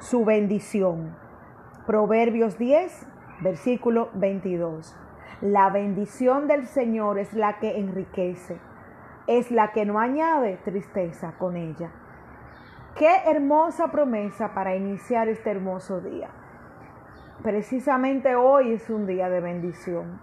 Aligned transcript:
su 0.00 0.24
bendición. 0.24 1.16
Proverbios 1.86 2.58
10, 2.58 3.06
versículo 3.40 4.10
22. 4.14 4.96
La 5.40 5.70
bendición 5.70 6.46
del 6.46 6.66
Señor 6.66 7.18
es 7.18 7.32
la 7.32 7.58
que 7.58 7.78
enriquece, 7.78 8.58
es 9.26 9.50
la 9.50 9.72
que 9.72 9.84
no 9.84 9.98
añade 9.98 10.58
tristeza 10.64 11.34
con 11.38 11.56
ella. 11.56 11.90
Qué 12.96 13.08
hermosa 13.26 13.90
promesa 13.90 14.54
para 14.54 14.74
iniciar 14.74 15.28
este 15.28 15.50
hermoso 15.50 16.00
día. 16.00 16.28
Precisamente 17.42 18.34
hoy 18.34 18.72
es 18.72 18.90
un 18.90 19.06
día 19.06 19.28
de 19.28 19.40
bendición, 19.40 20.20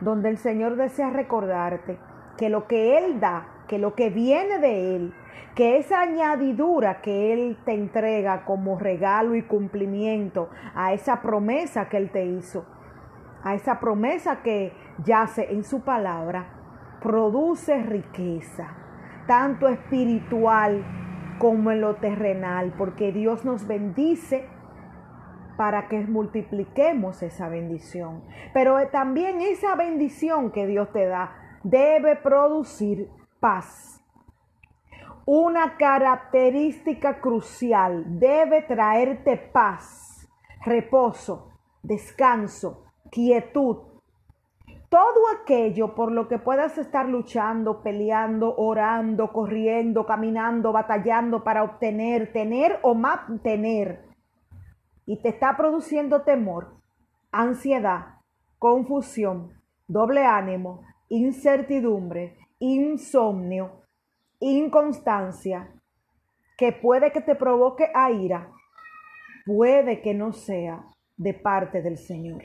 donde 0.00 0.28
el 0.28 0.38
Señor 0.38 0.76
desea 0.76 1.10
recordarte 1.10 1.98
que 2.36 2.48
lo 2.48 2.68
que 2.68 2.98
Él 2.98 3.18
da, 3.18 3.46
que 3.68 3.78
lo 3.78 3.94
que 3.94 4.10
viene 4.10 4.58
de 4.58 4.96
Él, 4.96 5.14
que 5.54 5.78
esa 5.78 6.00
añadidura 6.00 7.00
que 7.00 7.32
Él 7.32 7.58
te 7.64 7.74
entrega 7.74 8.44
como 8.44 8.78
regalo 8.78 9.34
y 9.34 9.42
cumplimiento 9.42 10.50
a 10.74 10.92
esa 10.92 11.22
promesa 11.22 11.88
que 11.88 11.98
Él 11.98 12.10
te 12.10 12.26
hizo, 12.26 12.66
a 13.42 13.54
esa 13.54 13.78
promesa 13.78 14.42
que 14.42 14.72
yace 15.04 15.52
en 15.52 15.62
su 15.62 15.82
palabra, 15.82 16.98
produce 17.00 17.82
riqueza, 17.82 18.74
tanto 19.26 19.68
espiritual 19.68 20.84
como 21.38 21.70
en 21.70 21.80
lo 21.80 21.96
terrenal, 21.96 22.74
porque 22.76 23.12
Dios 23.12 23.44
nos 23.44 23.66
bendice 23.66 24.48
para 25.56 25.88
que 25.88 26.00
multipliquemos 26.00 27.22
esa 27.22 27.48
bendición. 27.48 28.22
Pero 28.54 28.76
también 28.88 29.40
esa 29.40 29.74
bendición 29.74 30.52
que 30.52 30.66
Dios 30.66 30.92
te 30.92 31.06
da 31.06 31.32
debe 31.64 32.16
producir 32.16 33.10
paz. 33.40 34.02
Una 35.24 35.76
característica 35.76 37.20
crucial 37.20 38.18
debe 38.18 38.62
traerte 38.62 39.36
paz, 39.36 40.26
reposo, 40.64 41.50
descanso, 41.82 42.84
quietud. 43.10 43.76
Todo 44.88 45.28
aquello 45.38 45.94
por 45.94 46.12
lo 46.12 46.28
que 46.28 46.38
puedas 46.38 46.78
estar 46.78 47.06
luchando, 47.06 47.82
peleando, 47.82 48.54
orando, 48.56 49.32
corriendo, 49.32 50.06
caminando, 50.06 50.72
batallando 50.72 51.44
para 51.44 51.62
obtener, 51.62 52.32
tener 52.32 52.78
o 52.82 52.94
mantener 52.94 54.08
y 55.04 55.16
te 55.22 55.28
está 55.30 55.56
produciendo 55.56 56.22
temor, 56.22 56.76
ansiedad, 57.32 58.20
confusión, 58.58 59.54
doble 59.86 60.26
ánimo, 60.26 60.82
incertidumbre, 61.08 62.36
insomnio, 62.58 63.82
inconstancia, 64.40 65.72
que 66.56 66.72
puede 66.72 67.12
que 67.12 67.20
te 67.20 67.34
provoque 67.34 67.90
a 67.94 68.10
ira, 68.10 68.50
puede 69.46 70.02
que 70.02 70.14
no 70.14 70.32
sea 70.32 70.84
de 71.16 71.34
parte 71.34 71.82
del 71.82 71.98
Señor. 71.98 72.42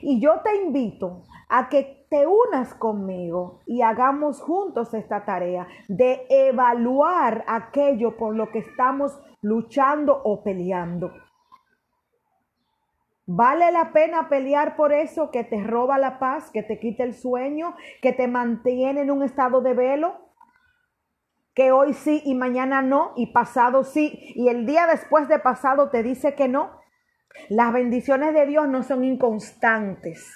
Y 0.00 0.20
yo 0.20 0.40
te 0.42 0.56
invito 0.56 1.24
a 1.48 1.68
que 1.68 2.06
te 2.08 2.26
unas 2.26 2.74
conmigo 2.74 3.60
y 3.66 3.82
hagamos 3.82 4.40
juntos 4.40 4.94
esta 4.94 5.24
tarea 5.24 5.66
de 5.88 6.24
evaluar 6.28 7.44
aquello 7.46 8.16
por 8.16 8.34
lo 8.34 8.50
que 8.50 8.60
estamos 8.60 9.18
luchando 9.42 10.22
o 10.24 10.42
peleando. 10.42 11.12
¿Vale 13.26 13.70
la 13.70 13.92
pena 13.92 14.28
pelear 14.28 14.74
por 14.74 14.92
eso 14.92 15.30
que 15.30 15.44
te 15.44 15.62
roba 15.62 15.96
la 15.98 16.18
paz, 16.18 16.50
que 16.50 16.64
te 16.64 16.80
quita 16.80 17.04
el 17.04 17.14
sueño, 17.14 17.76
que 18.00 18.12
te 18.12 18.26
mantiene 18.26 19.02
en 19.02 19.12
un 19.12 19.22
estado 19.22 19.60
de 19.60 19.74
velo? 19.74 20.32
Que 21.54 21.70
hoy 21.70 21.92
sí 21.92 22.20
y 22.24 22.34
mañana 22.34 22.82
no, 22.82 23.12
y 23.14 23.32
pasado 23.32 23.84
sí, 23.84 24.32
y 24.34 24.48
el 24.48 24.66
día 24.66 24.86
después 24.88 25.28
de 25.28 25.38
pasado 25.38 25.90
te 25.90 26.02
dice 26.02 26.34
que 26.34 26.48
no. 26.48 26.80
Las 27.48 27.72
bendiciones 27.72 28.34
de 28.34 28.44
Dios 28.46 28.68
no 28.68 28.82
son 28.82 29.04
inconstantes. 29.04 30.34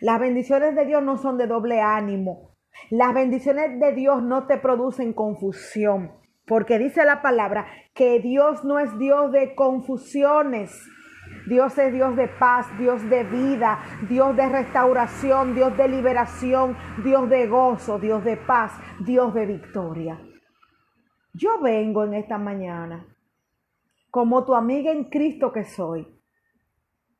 Las 0.00 0.18
bendiciones 0.18 0.74
de 0.74 0.86
Dios 0.86 1.02
no 1.02 1.18
son 1.18 1.36
de 1.36 1.46
doble 1.46 1.82
ánimo. 1.82 2.56
Las 2.88 3.12
bendiciones 3.12 3.78
de 3.78 3.92
Dios 3.92 4.22
no 4.22 4.46
te 4.46 4.56
producen 4.56 5.12
confusión, 5.12 6.12
porque 6.46 6.78
dice 6.78 7.04
la 7.04 7.20
palabra 7.20 7.66
que 7.92 8.20
Dios 8.20 8.64
no 8.64 8.78
es 8.78 8.96
Dios 8.98 9.32
de 9.32 9.54
confusiones 9.54 10.72
Dios 11.46 11.76
es 11.78 11.92
Dios 11.92 12.16
de 12.16 12.28
paz, 12.28 12.66
Dios 12.78 13.08
de 13.08 13.24
vida, 13.24 13.80
Dios 14.08 14.36
de 14.36 14.48
restauración, 14.48 15.54
Dios 15.54 15.76
de 15.76 15.88
liberación, 15.88 16.76
Dios 17.02 17.28
de 17.28 17.46
gozo, 17.46 17.98
Dios 17.98 18.24
de 18.24 18.36
paz, 18.36 18.72
Dios 19.00 19.34
de 19.34 19.46
victoria. 19.46 20.20
Yo 21.34 21.60
vengo 21.60 22.04
en 22.04 22.14
esta 22.14 22.38
mañana, 22.38 23.06
como 24.10 24.44
tu 24.44 24.54
amiga 24.54 24.92
en 24.92 25.04
Cristo 25.04 25.52
que 25.52 25.64
soy, 25.64 26.06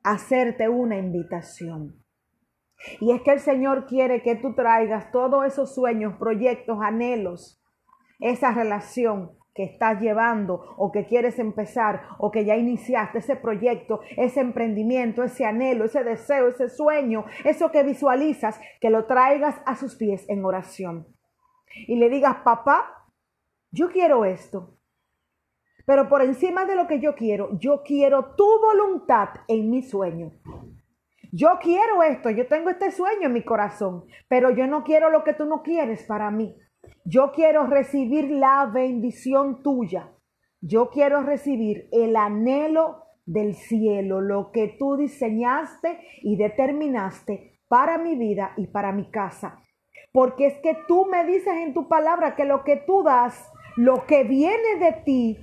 a 0.03 0.11
hacerte 0.11 0.69
una 0.69 0.97
invitación. 0.97 2.03
Y 2.99 3.11
es 3.11 3.21
que 3.21 3.31
el 3.31 3.39
Señor 3.39 3.85
quiere 3.85 4.21
que 4.21 4.35
tú 4.35 4.53
traigas 4.53 5.11
todos 5.11 5.45
esos 5.45 5.73
sueños, 5.73 6.15
proyectos, 6.17 6.79
anhelos, 6.81 7.61
esa 8.19 8.51
relación 8.51 9.31
que 9.53 9.63
estás 9.63 10.01
llevando 10.01 10.73
o 10.77 10.91
que 10.91 11.05
quieres 11.05 11.37
empezar 11.39 12.01
o 12.17 12.31
que 12.31 12.45
ya 12.45 12.55
iniciaste 12.55 13.19
ese 13.19 13.35
proyecto, 13.35 14.01
ese 14.17 14.41
emprendimiento, 14.41 15.23
ese 15.23 15.45
anhelo, 15.45 15.85
ese 15.85 16.03
deseo, 16.03 16.47
ese 16.47 16.69
sueño, 16.69 17.25
eso 17.45 17.71
que 17.71 17.83
visualizas, 17.83 18.59
que 18.81 18.89
lo 18.89 19.05
traigas 19.05 19.61
a 19.65 19.75
sus 19.75 19.95
pies 19.95 20.25
en 20.29 20.43
oración. 20.43 21.07
Y 21.87 21.95
le 21.95 22.09
digas, 22.09 22.37
papá, 22.43 23.07
yo 23.71 23.89
quiero 23.89 24.25
esto. 24.25 24.77
Pero 25.85 26.07
por 26.07 26.21
encima 26.21 26.65
de 26.65 26.75
lo 26.75 26.87
que 26.87 26.99
yo 26.99 27.15
quiero, 27.15 27.57
yo 27.59 27.83
quiero 27.83 28.35
tu 28.35 28.47
voluntad 28.61 29.29
en 29.47 29.69
mi 29.69 29.83
sueño. 29.83 30.31
Yo 31.31 31.57
quiero 31.59 32.03
esto, 32.03 32.29
yo 32.29 32.47
tengo 32.47 32.69
este 32.69 32.91
sueño 32.91 33.25
en 33.25 33.33
mi 33.33 33.43
corazón, 33.43 34.05
pero 34.27 34.51
yo 34.51 34.67
no 34.67 34.83
quiero 34.83 35.09
lo 35.09 35.23
que 35.23 35.33
tú 35.33 35.45
no 35.45 35.63
quieres 35.63 36.03
para 36.03 36.29
mí. 36.29 36.55
Yo 37.05 37.31
quiero 37.33 37.67
recibir 37.67 38.31
la 38.31 38.65
bendición 38.65 39.61
tuya. 39.61 40.11
Yo 40.61 40.89
quiero 40.89 41.21
recibir 41.21 41.89
el 41.91 42.15
anhelo 42.15 43.03
del 43.25 43.55
cielo, 43.55 44.21
lo 44.21 44.51
que 44.51 44.75
tú 44.79 44.95
diseñaste 44.95 45.99
y 46.21 46.37
determinaste 46.37 47.59
para 47.67 47.97
mi 47.97 48.15
vida 48.15 48.53
y 48.55 48.67
para 48.67 48.93
mi 48.93 49.11
casa. 49.11 49.59
Porque 50.13 50.47
es 50.47 50.53
que 50.59 50.77
tú 50.87 51.05
me 51.05 51.25
dices 51.25 51.53
en 51.55 51.73
tu 51.73 51.89
palabra 51.89 52.35
que 52.35 52.45
lo 52.45 52.63
que 52.63 52.77
tú 52.77 53.03
das, 53.03 53.51
lo 53.75 54.05
que 54.05 54.23
viene 54.23 54.77
de 54.79 54.93
ti, 55.03 55.37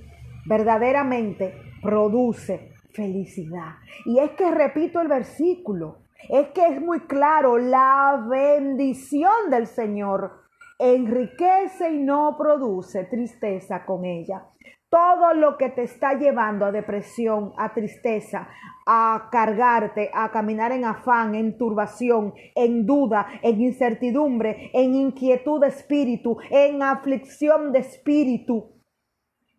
verdaderamente 0.47 1.53
produce 1.83 2.73
felicidad. 2.93 3.75
Y 4.05 4.17
es 4.17 4.31
que 4.31 4.49
repito 4.49 4.99
el 4.99 5.07
versículo, 5.07 5.99
es 6.29 6.47
que 6.49 6.65
es 6.65 6.81
muy 6.81 7.01
claro, 7.01 7.57
la 7.57 8.25
bendición 8.27 9.51
del 9.51 9.67
Señor 9.67 10.41
enriquece 10.81 11.91
y 11.91 11.99
no 11.99 12.35
produce 12.37 13.03
tristeza 13.03 13.85
con 13.85 14.03
ella. 14.03 14.47
Todo 14.89 15.33
lo 15.35 15.57
que 15.57 15.69
te 15.69 15.83
está 15.83 16.15
llevando 16.15 16.65
a 16.65 16.71
depresión, 16.71 17.53
a 17.57 17.73
tristeza, 17.73 18.49
a 18.85 19.29
cargarte, 19.31 20.09
a 20.13 20.31
caminar 20.31 20.71
en 20.71 20.83
afán, 20.83 21.35
en 21.35 21.57
turbación, 21.57 22.33
en 22.55 22.85
duda, 22.85 23.27
en 23.43 23.61
incertidumbre, 23.61 24.71
en 24.73 24.95
inquietud 24.95 25.61
de 25.61 25.67
espíritu, 25.67 26.37
en 26.49 26.81
aflicción 26.81 27.71
de 27.71 27.79
espíritu, 27.79 28.71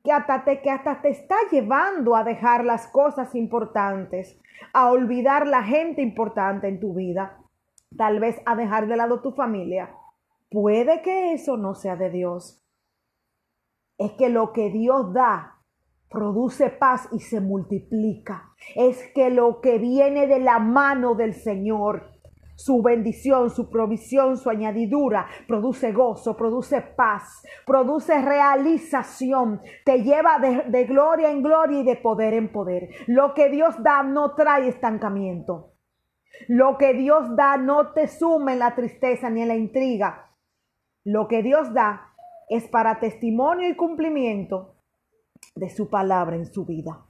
que 0.05 0.13
hasta 0.13 0.45
te, 0.45 0.61
que 0.61 0.71
hasta 0.71 1.01
te 1.01 1.11
está 1.11 1.37
llevando 1.51 2.17
a 2.17 2.25
dejar 2.25 2.65
las 2.65 2.89
cosas 2.89 3.35
importantes, 3.37 4.39
a 4.75 4.91
olvidar 4.91 5.47
la 5.47 5.63
gente 5.63 6.03
importante 6.03 6.69
en 6.69 6.81
tu 6.81 6.95
vida, 6.95 7.39
tal 7.97 8.19
vez 8.19 8.43
a 8.45 8.57
dejar 8.57 8.87
de 8.89 8.97
lado 8.97 9.23
tu 9.23 9.33
familia 9.33 9.95
Puede 10.53 11.01
que 11.03 11.33
eso 11.33 11.57
no 11.57 11.75
sea 11.75 11.97
de 11.97 12.11
Dios. 12.11 12.63
Es 13.99 14.13
que 14.13 14.29
lo 14.29 14.53
que 14.53 14.71
Dios 14.71 15.13
da 15.15 15.63
produce 16.11 16.69
paz 16.69 17.09
y 17.13 17.21
se 17.21 17.41
multiplica. 17.41 18.51
Es 18.77 19.03
que 19.15 19.31
lo 19.31 19.61
que 19.61 19.79
viene 19.79 20.27
de 20.27 20.41
la 20.41 20.59
mano 20.59 21.15
del 21.15 21.33
Señor, 21.33 22.11
su 22.55 22.83
bendición, 22.83 23.49
su 23.49 23.71
provisión, 23.71 24.37
su 24.37 24.51
añadidura, 24.51 25.27
produce 25.49 25.93
gozo, 25.93 26.37
produce 26.37 26.83
paz, 26.83 27.43
produce 27.67 28.21
realización, 28.21 29.63
te 29.87 30.03
lleva 30.03 30.39
de, 30.39 30.85
gloria 30.85 31.31
en 31.31 31.43
gloria 31.43 31.81
y 31.81 31.85
de 31.85 31.97
poder 31.97 32.35
en 32.35 32.53
poder. 32.53 32.91
Lo 33.07 33.33
que 33.33 33.49
Dios 33.49 33.83
da 33.83 34.03
no 34.03 34.35
trae 34.35 34.69
estancamiento. 34.69 35.73
Lo 36.49 36.77
que 36.77 36.93
Dios 36.93 37.35
da 37.37 37.57
no 37.57 37.93
te 37.93 38.07
suma 38.07 38.53
en 38.53 38.59
la 38.59 38.75
tristeza 38.75 39.31
ni 39.31 39.43
en 39.43 39.49
la 39.49 39.57
intriga. 39.57 40.32
Lo 41.05 41.27
que 41.27 41.43
Dios 41.43 41.73
da 41.75 42.15
es 42.49 42.69
para 42.69 43.01
testimonio 43.01 43.69
y 43.69 43.77
cumplimiento 43.77 44.77
de 45.55 45.69
su 45.69 45.91
palabra 45.91 46.37
en 46.37 46.47
su 46.47 46.65
vida, 46.65 47.07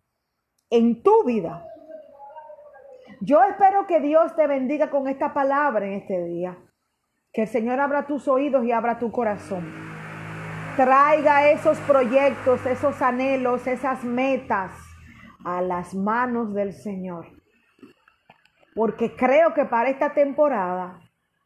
en 0.71 1.03
tu 1.03 1.25
vida. 1.25 1.67
Yo 3.21 3.43
espero 3.45 3.87
que 3.87 4.01
Dios 4.01 4.35
te 4.35 4.47
bendiga 4.47 4.91
con 4.91 5.09
esta 5.09 5.35
palabra 5.35 5.87
en 5.87 5.93
este 5.93 6.25
día. 6.25 6.59
Que 7.33 7.43
el 7.43 7.49
Señor 7.49 7.81
abra 7.81 8.07
tus 8.07 8.29
oídos 8.29 8.65
y 8.65 8.73
abra 8.73 8.99
tu 8.99 9.13
corazón. 9.13 9.73
Traiga 10.77 11.51
esos 11.51 11.79
proyectos, 11.81 12.65
esos 12.67 13.01
anhelos, 13.03 13.67
esas 13.67 14.05
metas 14.05 14.73
a 15.45 15.61
las 15.61 15.95
manos 15.95 16.55
del 16.55 16.73
Señor. 16.73 17.27
Porque 18.75 19.15
creo 19.15 19.53
que 19.55 19.67
para 19.67 19.91
esta 19.91 20.15
temporada 20.15 20.99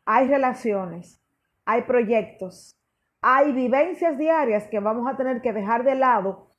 hay 0.05 0.29
relaciones, 0.29 1.21
hay 1.67 1.83
proyectos, 1.83 2.81
hay 3.21 3.53
vivencias 3.53 4.17
diarias 4.17 4.69
que 4.69 4.81
vamos 4.81 5.13
a 5.13 5.17
tener 5.17 5.43
que 5.43 5.53
dejar 5.53 5.85
de 5.85 5.97
lado 5.97 6.55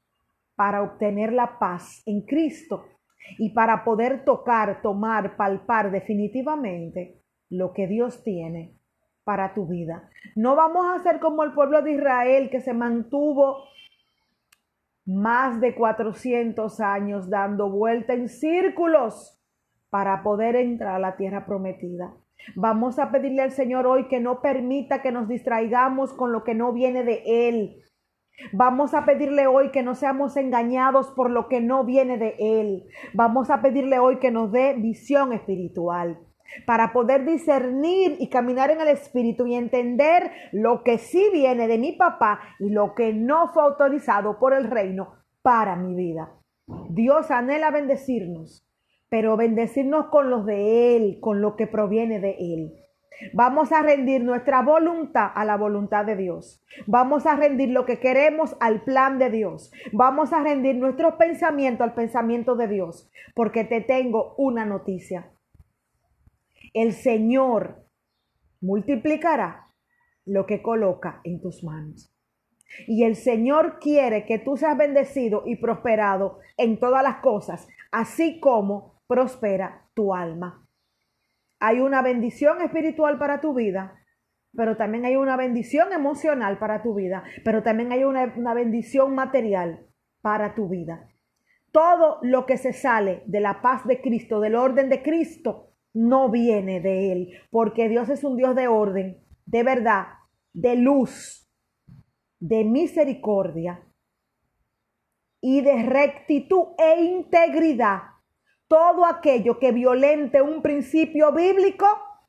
para 0.56 0.84
obtener 0.84 1.34
la 1.34 1.60
paz 1.60 2.04
en 2.06 2.22
Cristo 2.26 2.86
y 3.38 3.54
para 3.54 3.84
poder 3.84 4.26
tocar, 4.26 4.82
tomar, 4.82 5.38
palpar 5.38 5.92
definitivamente 5.92 7.22
lo 7.50 7.74
que 7.74 7.88
Dios 7.88 8.24
tiene 8.24 8.76
para 9.24 9.54
tu 9.54 9.68
vida. 9.68 10.10
No 10.36 10.56
vamos 10.56 10.86
a 10.86 11.04
ser 11.04 11.20
como 11.20 11.44
el 11.44 11.54
pueblo 11.54 11.82
de 11.82 11.94
Israel 11.94 12.50
que 12.50 12.62
se 12.62 12.74
mantuvo 12.74 13.64
más 15.06 15.62
de 15.62 15.74
400 15.74 16.80
años 16.82 17.30
dando 17.30 17.70
vuelta 17.70 18.14
en 18.14 18.28
círculos 18.28 19.42
para 19.90 20.22
poder 20.22 20.58
entrar 20.58 20.96
a 20.96 21.00
la 21.00 21.16
tierra 21.16 21.46
prometida. 21.46 22.14
Vamos 22.56 23.00
a 23.00 23.12
pedirle 23.12 23.42
al 23.42 23.52
Señor 23.52 23.88
hoy 23.88 24.08
que 24.08 24.20
no 24.20 24.42
permita 24.42 25.02
que 25.02 25.12
nos 25.12 25.28
distraigamos 25.28 26.14
con 26.14 26.32
lo 26.32 26.44
que 26.44 26.56
no 26.56 26.74
viene 26.74 27.04
de 27.04 27.24
Él. 27.26 27.84
Vamos 28.54 28.94
a 28.94 29.06
pedirle 29.06 29.48
hoy 29.48 29.72
que 29.72 29.82
no 29.82 29.96
seamos 29.96 30.38
engañados 30.38 31.12
por 31.12 31.32
lo 31.32 31.48
que 31.48 31.60
no 31.60 31.84
viene 31.84 32.18
de 32.18 32.36
Él. 32.40 32.86
Vamos 33.14 33.50
a 33.50 33.62
pedirle 33.62 34.00
hoy 34.00 34.20
que 34.20 34.32
nos 34.32 34.52
dé 34.52 34.76
visión 34.76 35.34
espiritual 35.34 36.20
para 36.66 36.94
poder 36.94 37.26
discernir 37.26 38.16
y 38.20 38.30
caminar 38.30 38.72
en 38.72 38.82
el 38.82 38.88
Espíritu 38.90 39.48
y 39.48 39.56
entender 39.56 40.32
lo 40.52 40.84
que 40.84 40.98
sí 40.98 41.30
viene 41.34 41.68
de 41.68 41.78
mi 41.78 41.94
papá 41.94 42.40
y 42.60 42.70
lo 42.70 42.94
que 42.94 43.14
no 43.14 43.50
fue 43.50 43.64
autorizado 43.64 44.40
por 44.40 44.54
el 44.54 44.70
reino 44.70 45.16
para 45.42 45.76
mi 45.76 45.96
vida. 45.96 46.32
Dios 46.90 47.32
anhela 47.32 47.72
bendecirnos, 47.72 48.67
pero 49.10 49.38
bendecirnos 49.38 50.08
con 50.08 50.30
los 50.30 50.46
de 50.46 50.96
Él, 50.96 51.20
con 51.22 51.42
lo 51.42 51.56
que 51.56 51.68
proviene 51.68 52.20
de 52.20 52.36
Él. 52.40 52.74
Vamos 53.34 53.72
a 53.72 53.82
rendir 53.82 54.24
nuestra 54.24 54.62
voluntad 54.62 55.32
a 55.34 55.44
la 55.44 55.58
voluntad 55.58 56.06
de 56.06 56.16
Dios. 56.16 56.64
Vamos 56.86 57.26
a 57.26 57.36
rendir 57.36 57.70
lo 57.70 57.86
que 57.86 58.00
queremos 58.00 58.56
al 58.60 58.84
plan 58.84 59.18
de 59.18 59.32
Dios. 59.32 59.72
Vamos 59.92 60.34
a 60.34 60.44
rendir 60.44 60.76
nuestros 60.76 61.16
pensamientos 61.16 61.82
al 61.82 61.96
pensamiento 61.96 62.56
de 62.56 62.68
Dios. 62.68 63.10
Porque 63.34 63.64
te 63.64 63.82
tengo 63.82 64.36
una 64.38 64.66
noticia 64.66 65.32
el 66.74 66.94
Señor 66.94 67.88
multiplicará 68.62 69.74
lo 70.26 70.46
que 70.46 70.62
coloca 70.62 71.22
en 71.24 71.42
tus 71.42 71.64
manos. 71.64 72.14
Y 72.86 73.04
el 73.04 73.16
Señor 73.16 73.80
quiere 73.80 74.26
que 74.26 74.38
tú 74.38 74.58
seas 74.58 74.78
bendecido 74.78 75.42
y 75.46 75.56
prosperado 75.56 76.38
en 76.56 76.80
todas 76.80 77.02
las 77.02 77.18
cosas, 77.18 77.68
así 77.92 78.40
como 78.40 78.97
prospera 79.08 79.90
tu 79.94 80.14
alma. 80.14 80.68
Hay 81.60 81.80
una 81.80 82.02
bendición 82.02 82.62
espiritual 82.62 83.18
para 83.18 83.42
tu 83.42 83.54
vida, 83.54 84.00
pero 84.56 84.78
también 84.78 85.06
hay 85.06 85.16
una 85.16 85.38
bendición 85.38 85.92
emocional 85.92 86.60
para 86.60 86.84
tu 86.84 86.94
vida, 86.94 87.24
pero 87.44 87.64
también 87.64 87.92
hay 87.92 88.04
una, 88.04 88.34
una 88.36 88.54
bendición 88.54 89.16
material 89.16 89.88
para 90.22 90.56
tu 90.56 90.68
vida. 90.68 91.10
Todo 91.72 92.20
lo 92.22 92.46
que 92.46 92.58
se 92.58 92.74
sale 92.74 93.24
de 93.26 93.40
la 93.40 93.62
paz 93.62 93.86
de 93.86 94.02
Cristo, 94.02 94.40
del 94.40 94.56
orden 94.56 94.90
de 94.90 95.02
Cristo, 95.02 95.74
no 95.94 96.30
viene 96.30 96.80
de 96.80 97.12
Él, 97.12 97.32
porque 97.50 97.90
Dios 97.90 98.10
es 98.10 98.24
un 98.24 98.38
Dios 98.38 98.56
de 98.56 98.68
orden, 98.68 99.24
de 99.46 99.64
verdad, 99.64 100.08
de 100.54 100.76
luz, 100.76 101.50
de 102.40 102.64
misericordia 102.64 103.84
y 105.42 105.62
de 105.62 105.84
rectitud 105.84 106.68
e 106.78 107.02
integridad. 107.02 108.02
Todo 108.68 109.06
aquello 109.06 109.60
que 109.60 109.72
violente 109.72 110.42
un 110.42 110.62
principio 110.62 111.32
bíblico 111.32 111.86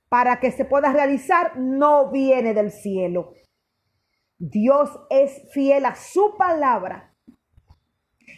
para 0.09 0.41
que 0.41 0.51
se 0.51 0.65
pueda 0.65 0.93
realizar 0.93 1.59
no 1.59 2.11
viene 2.11 2.55
del 2.55 2.71
cielo. 2.71 3.33
Dios 4.39 4.91
es 5.11 5.51
fiel 5.53 5.85
a 5.85 5.97
su 5.97 6.37
palabra. 6.39 7.15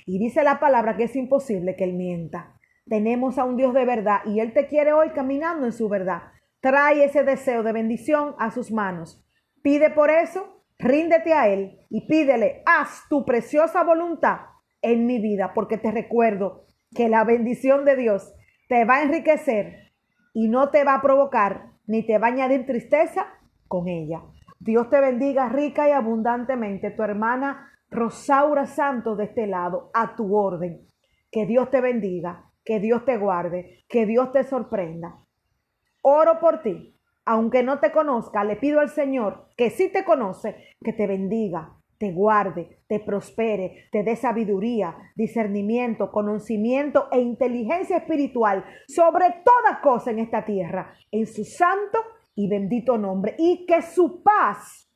Y 0.07 0.19
dice 0.19 0.43
la 0.43 0.59
palabra 0.59 0.97
que 0.97 1.05
es 1.05 1.17
imposible 1.17 1.77
que 1.77 1.85
Él 1.85 1.93
mienta. 1.93 2.59
Tenemos 2.89 3.39
a 3.39 3.45
un 3.45 3.57
Dios 3.57 3.75
de 3.75 3.85
verdad 3.85 4.21
y 4.25 4.41
Él 4.41 4.53
te 4.55 4.67
quiere 4.67 4.93
hoy 4.93 5.11
caminando 5.11 5.67
en 5.67 5.73
su 5.73 5.89
verdad. 5.89 6.23
Trae 6.61 7.05
ese 7.05 7.23
deseo 7.23 7.63
de 7.63 7.73
bendición 7.73 8.35
a 8.39 8.51
sus 8.51 8.73
manos. 8.73 9.23
Pide 9.63 9.91
por 9.91 10.11
eso, 10.11 10.65
ríndete 10.79 11.35
a 11.35 11.49
Él 11.49 11.79
y 11.91 12.07
pídele, 12.07 12.63
haz 12.65 13.03
tu 13.09 13.25
preciosa 13.27 13.85
voluntad 13.85 14.39
en 14.83 15.07
mi 15.07 15.21
vida, 15.21 15.53
porque 15.55 15.77
te 15.77 15.91
recuerdo 15.91 16.67
que 16.95 17.09
la 17.09 17.25
bendición 17.25 17.85
de 17.85 17.97
Dios 17.97 18.35
te 18.69 18.85
va 18.85 18.97
a 18.97 19.03
enriquecer 19.03 19.93
y 20.33 20.49
no 20.49 20.71
te 20.71 20.85
va 20.85 20.95
a 20.95 21.03
provocar 21.03 21.73
ni 21.87 22.07
te 22.07 22.19
va 22.19 22.29
a 22.29 22.31
añadir 22.31 22.67
tristeza 22.67 23.27
con 23.69 23.89
ella. 23.89 24.23
Dios 24.59 24.91
te 24.91 25.01
bendiga 25.01 25.49
rica 25.49 25.89
y 25.89 25.93
abundantemente, 25.93 26.91
tu 26.91 27.03
hermana 27.03 27.71
Rosaura 27.91 28.67
Santos 28.67 29.19
de 29.19 29.25
este 29.25 29.47
lado, 29.47 29.91
a 29.95 30.15
tu 30.15 30.37
orden. 30.37 30.87
Que 31.31 31.47
Dios 31.47 31.71
te 31.71 31.81
bendiga 31.81 32.51
que 32.65 32.79
Dios 32.79 33.05
te 33.05 33.17
guarde, 33.17 33.85
que 33.89 34.07
Dios 34.07 34.33
te 34.33 34.45
sorprenda. 34.45 35.17
Oro 36.03 36.39
por 36.41 36.63
ti. 36.63 36.97
Aunque 37.27 37.63
no 37.63 37.81
te 37.81 37.93
conozca, 37.93 38.45
le 38.45 38.57
pido 38.57 38.81
al 38.81 38.89
Señor 38.89 39.49
que 39.57 39.71
sí 39.71 39.91
te 39.93 40.05
conoce, 40.05 40.57
que 40.81 40.93
te 40.93 41.07
bendiga, 41.07 41.80
te 42.01 42.13
guarde, 42.13 42.79
te 42.89 42.99
prospere, 42.99 43.91
te 43.93 44.03
dé 44.03 44.17
sabiduría, 44.17 44.97
discernimiento, 45.17 46.11
conocimiento 46.11 47.09
e 47.13 47.21
inteligencia 47.21 47.99
espiritual 47.99 48.65
sobre 48.89 49.27
toda 49.45 49.83
cosa 49.83 50.11
en 50.11 50.21
esta 50.21 50.47
tierra, 50.47 50.95
en 51.11 51.27
su 51.27 51.45
santo 51.45 51.99
y 52.35 52.49
bendito 52.49 52.97
nombre, 52.97 53.35
y 53.37 53.67
que 53.67 53.83
su 53.83 54.23
paz 54.23 54.87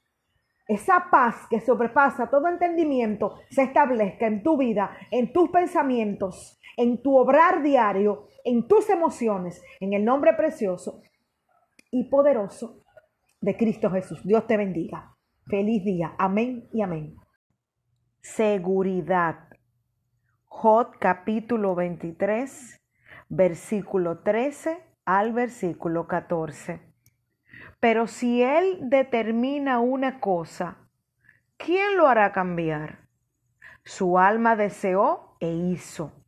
esa 0.66 1.08
paz 1.10 1.46
que 1.50 1.60
sobrepasa 1.60 2.30
todo 2.30 2.48
entendimiento 2.48 3.34
se 3.50 3.64
establezca 3.64 4.26
en 4.26 4.42
tu 4.42 4.56
vida, 4.56 4.96
en 5.10 5.30
tus 5.30 5.50
pensamientos, 5.50 6.58
en 6.78 7.02
tu 7.02 7.18
obrar 7.18 7.62
diario, 7.62 8.28
en 8.44 8.66
tus 8.66 8.88
emociones, 8.88 9.62
en 9.78 9.92
el 9.92 10.06
nombre 10.06 10.32
precioso 10.32 11.02
y 11.90 12.04
poderoso 12.04 12.82
de 13.42 13.58
Cristo 13.58 13.90
Jesús. 13.90 14.22
Dios 14.24 14.46
te 14.46 14.56
bendiga. 14.56 15.13
Feliz 15.46 15.84
día. 15.84 16.14
Amén 16.16 16.70
y 16.72 16.80
amén. 16.80 17.16
Seguridad. 18.22 19.48
Jod 20.46 20.86
capítulo 20.98 21.74
23, 21.74 22.80
versículo 23.28 24.20
13 24.20 24.82
al 25.04 25.34
versículo 25.34 26.06
14. 26.06 26.80
Pero 27.78 28.06
si 28.06 28.42
Él 28.42 28.78
determina 28.88 29.80
una 29.80 30.18
cosa, 30.18 30.78
¿quién 31.58 31.98
lo 31.98 32.08
hará 32.08 32.32
cambiar? 32.32 33.00
Su 33.84 34.18
alma 34.18 34.56
deseó 34.56 35.36
e 35.40 35.52
hizo. 35.52 36.24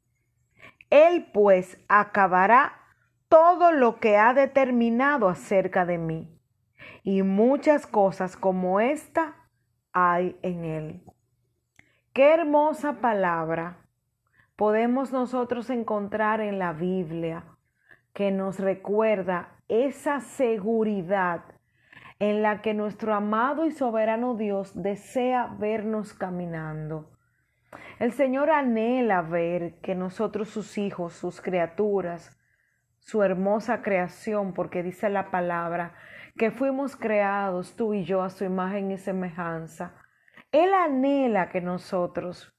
Él 0.90 1.30
pues 1.32 1.82
acabará 1.88 2.74
todo 3.28 3.72
lo 3.72 3.98
que 3.98 4.18
ha 4.18 4.34
determinado 4.34 5.30
acerca 5.30 5.86
de 5.86 5.96
mí. 5.96 6.35
Y 7.06 7.22
muchas 7.22 7.86
cosas 7.86 8.36
como 8.36 8.80
esta 8.80 9.36
hay 9.92 10.36
en 10.42 10.64
Él. 10.64 11.02
Qué 12.12 12.34
hermosa 12.34 12.94
palabra 12.94 13.76
podemos 14.56 15.12
nosotros 15.12 15.70
encontrar 15.70 16.40
en 16.40 16.58
la 16.58 16.72
Biblia 16.72 17.44
que 18.12 18.32
nos 18.32 18.58
recuerda 18.58 19.50
esa 19.68 20.18
seguridad 20.18 21.44
en 22.18 22.42
la 22.42 22.60
que 22.60 22.74
nuestro 22.74 23.14
amado 23.14 23.66
y 23.66 23.70
soberano 23.70 24.34
Dios 24.34 24.72
desea 24.74 25.54
vernos 25.60 26.12
caminando. 26.12 27.12
El 28.00 28.14
Señor 28.14 28.50
anhela 28.50 29.22
ver 29.22 29.78
que 29.78 29.94
nosotros, 29.94 30.48
sus 30.48 30.76
hijos, 30.76 31.12
sus 31.12 31.40
criaturas, 31.40 32.36
su 32.98 33.22
hermosa 33.22 33.80
creación, 33.82 34.54
porque 34.54 34.82
dice 34.82 35.08
la 35.08 35.30
palabra, 35.30 35.94
que 36.36 36.50
fuimos 36.50 36.96
creados 36.96 37.76
tú 37.76 37.94
y 37.94 38.04
yo 38.04 38.22
a 38.22 38.30
su 38.30 38.44
imagen 38.44 38.90
y 38.90 38.98
semejanza. 38.98 39.94
Él 40.52 40.72
anhela 40.74 41.48
que 41.48 41.60
nosotros 41.60 42.52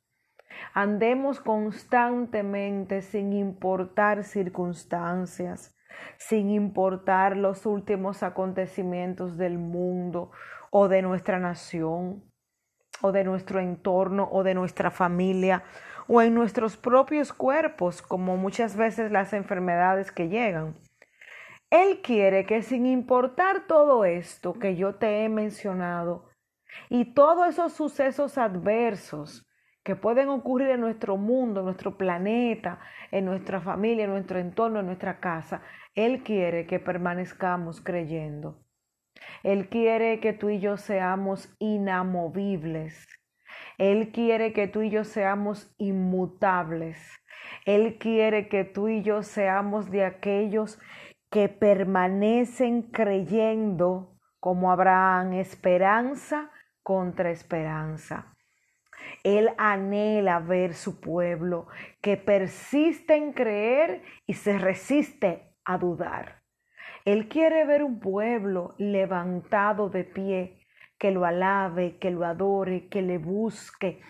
andemos 0.73 1.39
constantemente 1.39 3.01
sin 3.01 3.33
importar 3.33 4.23
circunstancias, 4.23 5.75
sin 6.17 6.49
importar 6.49 7.37
los 7.37 7.65
últimos 7.65 8.23
acontecimientos 8.23 9.37
del 9.37 9.57
mundo 9.57 10.31
o 10.71 10.87
de 10.87 11.01
nuestra 11.01 11.39
nación 11.39 12.23
o 13.01 13.11
de 13.11 13.23
nuestro 13.23 13.59
entorno 13.59 14.27
o 14.31 14.43
de 14.43 14.55
nuestra 14.55 14.89
familia 14.89 15.63
o 16.07 16.21
en 16.21 16.33
nuestros 16.33 16.77
propios 16.77 17.33
cuerpos, 17.33 18.01
como 18.01 18.37
muchas 18.37 18.75
veces 18.75 19.11
las 19.11 19.33
enfermedades 19.33 20.11
que 20.11 20.29
llegan. 20.29 20.75
Él 21.69 22.01
quiere 22.01 22.45
que 22.45 22.61
sin 22.61 22.85
importar 22.85 23.67
todo 23.67 24.05
esto 24.05 24.53
que 24.53 24.75
yo 24.75 24.95
te 24.95 25.23
he 25.23 25.29
mencionado 25.29 26.29
y 26.89 27.13
todos 27.13 27.49
esos 27.49 27.73
sucesos 27.73 28.37
adversos 28.37 29.45
que 29.83 29.95
pueden 29.95 30.29
ocurrir 30.29 30.69
en 30.69 30.81
nuestro 30.81 31.17
mundo, 31.17 31.61
en 31.61 31.65
nuestro 31.65 31.97
planeta, 31.97 32.79
en 33.11 33.25
nuestra 33.25 33.61
familia, 33.61 34.05
en 34.05 34.11
nuestro 34.11 34.39
entorno, 34.39 34.79
en 34.79 34.85
nuestra 34.85 35.19
casa. 35.19 35.61
Él 35.95 36.23
quiere 36.23 36.67
que 36.67 36.79
permanezcamos 36.79 37.81
creyendo. 37.81 38.63
Él 39.43 39.69
quiere 39.69 40.19
que 40.19 40.33
tú 40.33 40.49
y 40.49 40.59
yo 40.59 40.77
seamos 40.77 41.53
inamovibles. 41.59 43.07
Él 43.77 44.11
quiere 44.11 44.53
que 44.53 44.67
tú 44.67 44.81
y 44.81 44.89
yo 44.89 45.03
seamos 45.03 45.73
inmutables. 45.77 46.97
Él 47.65 47.97
quiere 47.97 48.47
que 48.49 48.63
tú 48.63 48.89
y 48.89 49.03
yo 49.03 49.23
seamos 49.23 49.89
de 49.89 50.03
aquellos 50.03 50.79
que 50.79 50.87
permanecen 51.29 52.83
creyendo 52.83 54.17
como 54.39 54.71
Abraham, 54.71 55.33
esperanza 55.33 56.51
contra 56.83 57.31
esperanza. 57.31 58.33
Él 59.23 59.51
anhela 59.57 60.39
ver 60.39 60.73
su 60.73 60.99
pueblo 60.99 61.67
que 62.01 62.17
persiste 62.17 63.15
en 63.15 63.33
creer 63.33 64.03
y 64.25 64.33
se 64.33 64.57
resiste 64.57 65.55
a 65.65 65.77
dudar. 65.77 66.41
Él 67.05 67.27
quiere 67.27 67.65
ver 67.65 67.83
un 67.83 67.99
pueblo 67.99 68.75
levantado 68.77 69.89
de 69.89 70.03
pie, 70.03 70.59
que 70.97 71.11
lo 71.11 71.25
alabe, 71.25 71.97
que 71.99 72.09
lo 72.09 72.25
adore, 72.25 72.87
que 72.89 73.01
le 73.01 73.17
busque, 73.17 74.01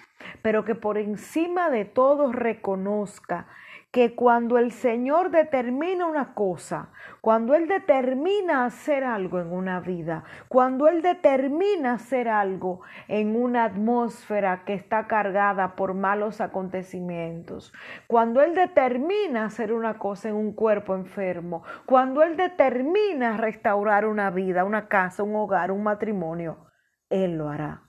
pero 0.41 0.63
que 0.63 0.73
por 0.73 0.97
encima 0.97 1.69
de 1.69 1.85
todo 1.85 2.31
reconozca 2.31 3.47
que 3.91 4.15
cuando 4.15 4.57
el 4.57 4.71
Señor 4.71 5.31
determina 5.31 6.05
una 6.05 6.33
cosa, 6.33 6.91
cuando 7.21 7.55
Él 7.55 7.67
determina 7.67 8.65
hacer 8.65 9.03
algo 9.03 9.39
en 9.39 9.51
una 9.51 9.79
vida, 9.79 10.25
cuando 10.49 10.87
Él 10.87 11.01
determina 11.01 11.93
hacer 11.93 12.27
algo 12.27 12.81
en 13.07 13.35
una 13.35 13.63
atmósfera 13.63 14.65
que 14.65 14.73
está 14.73 15.07
cargada 15.07 15.75
por 15.75 15.93
malos 15.93 16.41
acontecimientos, 16.41 17.73
cuando 18.07 18.41
Él 18.41 18.55
determina 18.55 19.45
hacer 19.45 19.71
una 19.71 19.97
cosa 19.97 20.29
en 20.29 20.35
un 20.35 20.53
cuerpo 20.53 20.93
enfermo, 20.93 21.63
cuando 21.85 22.21
Él 22.23 22.35
determina 22.35 23.37
restaurar 23.37 24.05
una 24.05 24.29
vida, 24.31 24.65
una 24.65 24.89
casa, 24.89 25.23
un 25.23 25.35
hogar, 25.35 25.71
un 25.71 25.83
matrimonio, 25.83 26.67
Él 27.09 27.37
lo 27.37 27.49
hará. 27.49 27.83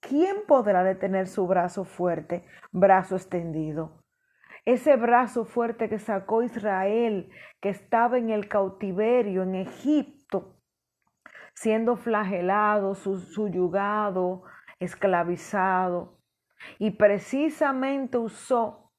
¿Quién 0.00 0.36
podrá 0.46 0.84
detener 0.84 1.26
su 1.26 1.46
brazo 1.46 1.84
fuerte, 1.84 2.46
brazo 2.72 3.16
extendido? 3.16 4.05
Ese 4.66 4.96
brazo 4.96 5.44
fuerte 5.44 5.88
que 5.88 5.98
sacó 5.98 6.42
Israel, 6.42 7.30
que 7.60 7.68
estaba 7.68 8.18
en 8.18 8.30
el 8.30 8.48
cautiverio 8.48 9.44
en 9.44 9.54
Egipto, 9.54 10.56
siendo 11.54 11.96
flagelado, 11.96 12.94
suyugado, 12.96 14.42
esclavizado, 14.80 16.18
y 16.78 16.90
precisamente 16.90 18.18
usó 18.18 18.92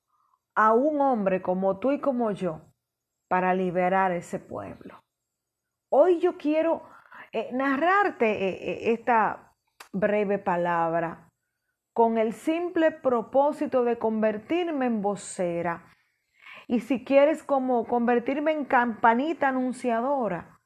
a 0.56 0.74
un 0.74 1.02
hombre 1.02 1.42
como 1.42 1.80
tú 1.80 1.92
y 1.92 2.00
como 2.00 2.32
yo 2.32 2.62
para 3.28 3.54
liberar 3.54 4.14
ese 4.14 4.40
pueblo. 4.40 5.04
Hoy 5.90 6.20
yo 6.20 6.38
quiero 6.38 6.84
eh, 7.34 7.50
narrarte 7.52 8.26
eh, 8.26 8.50
eh, 8.50 8.94
esta 8.94 9.54
breve 9.92 10.40
palabra 10.40 11.27
con 11.98 12.20
el 12.20 12.34
simple 12.34 12.92
propósito 12.92 13.84
de 13.84 13.98
convertirme 13.98 14.86
en 14.86 15.02
vocera. 15.02 15.96
Y 16.68 16.82
si 16.82 17.04
quieres 17.04 17.42
como 17.42 17.88
convertirme 17.88 18.52
en 18.52 18.66
campanita 18.66 19.48
anunciadora, 19.48 20.60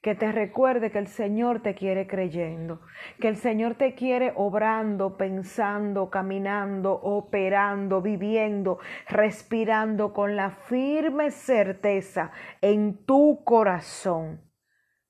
que 0.00 0.14
te 0.14 0.30
recuerde 0.30 0.92
que 0.92 1.00
el 1.00 1.08
Señor 1.08 1.60
te 1.60 1.74
quiere 1.74 2.06
creyendo, 2.06 2.82
que 3.20 3.26
el 3.26 3.34
Señor 3.34 3.74
te 3.74 3.96
quiere 3.96 4.32
obrando, 4.36 5.16
pensando, 5.16 6.08
caminando, 6.08 6.92
operando, 6.92 8.00
viviendo, 8.00 8.78
respirando 9.08 10.12
con 10.12 10.36
la 10.36 10.50
firme 10.50 11.32
certeza 11.32 12.30
en 12.60 13.04
tu 13.04 13.42
corazón 13.42 14.40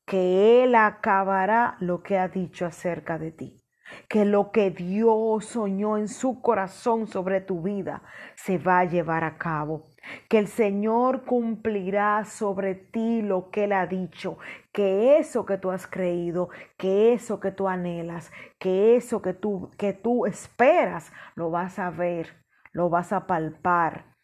que 0.06 0.64
Él 0.64 0.74
acabará 0.74 1.76
lo 1.80 2.02
que 2.02 2.16
ha 2.16 2.28
dicho 2.28 2.64
acerca 2.64 3.18
de 3.18 3.32
ti 3.32 3.65
que 4.08 4.24
lo 4.24 4.50
que 4.50 4.70
Dios 4.70 5.44
soñó 5.46 5.98
en 5.98 6.08
su 6.08 6.40
corazón 6.40 7.06
sobre 7.06 7.40
tu 7.40 7.62
vida 7.62 8.02
se 8.34 8.58
va 8.58 8.80
a 8.80 8.84
llevar 8.84 9.24
a 9.24 9.38
cabo, 9.38 9.86
que 10.28 10.38
el 10.38 10.48
Señor 10.48 11.24
cumplirá 11.24 12.24
sobre 12.24 12.74
ti 12.74 13.22
lo 13.22 13.50
que 13.50 13.64
Él 13.64 13.72
ha 13.72 13.86
dicho, 13.86 14.38
que 14.72 15.18
eso 15.18 15.46
que 15.46 15.58
tú 15.58 15.70
has 15.70 15.86
creído, 15.86 16.48
que 16.76 17.12
eso 17.12 17.40
que 17.40 17.52
tú 17.52 17.68
anhelas, 17.68 18.32
que 18.58 18.96
eso 18.96 19.22
que 19.22 19.32
tú, 19.32 19.70
que 19.76 19.92
tú 19.92 20.26
esperas, 20.26 21.12
lo 21.34 21.50
vas 21.50 21.78
a 21.78 21.90
ver, 21.90 22.34
lo 22.72 22.90
vas 22.90 23.12
a 23.12 23.26
palpar, 23.26 24.15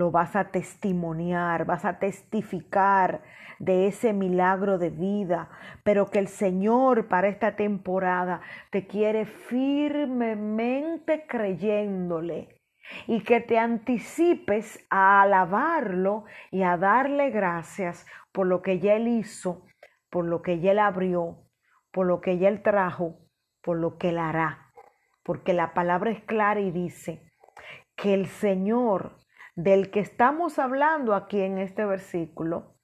lo 0.00 0.10
vas 0.10 0.34
a 0.34 0.50
testimoniar, 0.50 1.66
vas 1.66 1.84
a 1.84 1.98
testificar 1.98 3.22
de 3.58 3.86
ese 3.86 4.14
milagro 4.14 4.78
de 4.78 4.88
vida, 4.88 5.50
pero 5.84 6.10
que 6.10 6.18
el 6.18 6.28
Señor 6.28 7.06
para 7.06 7.28
esta 7.28 7.54
temporada 7.54 8.40
te 8.70 8.86
quiere 8.86 9.26
firmemente 9.26 11.26
creyéndole 11.26 12.48
y 13.06 13.22
que 13.24 13.42
te 13.42 13.58
anticipes 13.58 14.86
a 14.88 15.20
alabarlo 15.20 16.24
y 16.50 16.62
a 16.62 16.78
darle 16.78 17.28
gracias 17.28 18.06
por 18.32 18.46
lo 18.46 18.62
que 18.62 18.78
ya 18.78 18.94
Él 18.94 19.06
hizo, 19.06 19.66
por 20.08 20.24
lo 20.24 20.40
que 20.40 20.60
ya 20.60 20.72
Él 20.72 20.78
abrió, 20.78 21.44
por 21.92 22.06
lo 22.06 22.22
que 22.22 22.38
ya 22.38 22.48
Él 22.48 22.62
trajo, 22.62 23.18
por 23.62 23.76
lo 23.76 23.98
que 23.98 24.08
Él 24.08 24.18
hará. 24.18 24.72
Porque 25.22 25.52
la 25.52 25.74
palabra 25.74 26.10
es 26.10 26.24
clara 26.24 26.60
y 26.60 26.70
dice 26.70 27.22
que 27.94 28.14
el 28.14 28.26
Señor 28.26 29.19
del 29.56 29.90
que 29.90 30.00
estamos 30.00 30.58
hablando 30.58 31.14
aquí 31.14 31.40
en 31.40 31.58
este 31.58 31.84
versículo, 31.84 32.76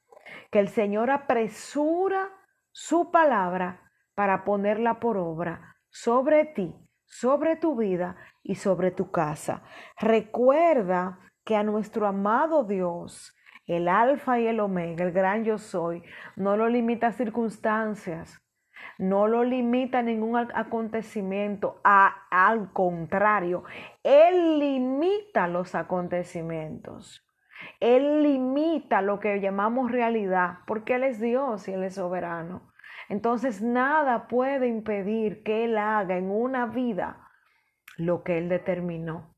que 0.50 0.58
el 0.58 0.68
Señor 0.68 1.10
apresura 1.10 2.30
su 2.72 3.10
palabra 3.10 3.90
para 4.14 4.44
ponerla 4.44 5.00
por 5.00 5.16
obra 5.16 5.76
sobre 5.90 6.44
ti, 6.44 6.74
sobre 7.04 7.56
tu 7.56 7.76
vida 7.76 8.16
y 8.42 8.56
sobre 8.56 8.90
tu 8.90 9.10
casa. 9.10 9.62
Recuerda 9.98 11.18
que 11.44 11.56
a 11.56 11.62
nuestro 11.62 12.06
amado 12.06 12.64
Dios, 12.64 13.34
el 13.66 13.88
alfa 13.88 14.40
y 14.40 14.46
el 14.46 14.60
omega, 14.60 15.04
el 15.04 15.12
gran 15.12 15.44
yo 15.44 15.58
soy, 15.58 16.02
no 16.36 16.56
lo 16.56 16.68
limita 16.68 17.08
a 17.08 17.12
circunstancias, 17.12 18.42
no 18.98 19.26
lo 19.26 19.44
limita 19.44 19.98
a 19.98 20.02
ningún 20.02 20.36
acontecimiento, 20.36 21.80
al 21.84 22.72
contrario, 22.72 23.64
Él 24.02 24.58
limita 24.58 25.48
los 25.48 25.74
acontecimientos. 25.74 27.22
Él 27.80 28.22
limita 28.22 29.02
lo 29.02 29.18
que 29.18 29.40
llamamos 29.40 29.90
realidad, 29.90 30.58
porque 30.66 30.94
Él 30.96 31.04
es 31.04 31.20
Dios 31.20 31.68
y 31.68 31.72
Él 31.72 31.84
es 31.84 31.94
soberano. 31.94 32.72
Entonces 33.08 33.62
nada 33.62 34.28
puede 34.28 34.66
impedir 34.66 35.42
que 35.42 35.64
Él 35.64 35.78
haga 35.78 36.16
en 36.16 36.30
una 36.30 36.66
vida 36.66 37.28
lo 37.96 38.22
que 38.22 38.38
Él 38.38 38.48
determinó. 38.48 39.34